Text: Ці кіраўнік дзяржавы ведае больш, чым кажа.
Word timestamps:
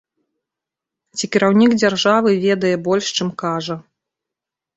Ці 1.19 1.29
кіраўнік 1.35 1.71
дзяржавы 1.81 2.31
ведае 2.47 2.73
больш, 2.89 3.05
чым 3.19 3.29
кажа. 3.45 3.75